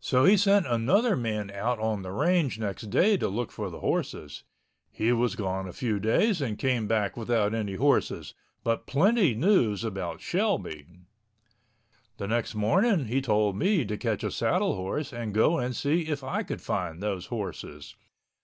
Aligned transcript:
So 0.00 0.24
he 0.24 0.36
sent 0.36 0.66
another 0.66 1.14
man 1.14 1.48
out 1.52 1.78
on 1.78 2.02
the 2.02 2.10
range 2.10 2.58
next 2.58 2.90
day 2.90 3.16
to 3.18 3.28
look 3.28 3.52
for 3.52 3.70
the 3.70 3.78
horses. 3.78 4.42
He 4.90 5.12
was 5.12 5.36
gone 5.36 5.68
a 5.68 5.72
few 5.72 6.00
days 6.00 6.42
and 6.42 6.58
came 6.58 6.88
back 6.88 7.16
without 7.16 7.54
any 7.54 7.74
horses... 7.74 8.34
but 8.64 8.88
plenty 8.88 9.32
news 9.32 9.84
about 9.84 10.20
Shelby. 10.20 10.88
The 12.16 12.26
next 12.26 12.56
morning 12.56 13.04
he 13.04 13.22
told 13.22 13.56
me 13.56 13.84
to 13.84 13.96
catch 13.96 14.24
a 14.24 14.32
saddle 14.32 14.74
horse 14.74 15.12
and 15.12 15.32
go 15.32 15.58
and 15.58 15.76
see 15.76 16.08
if 16.08 16.24
I 16.24 16.42
could 16.42 16.60
find 16.60 17.00
those 17.00 17.26
horses. 17.26 17.94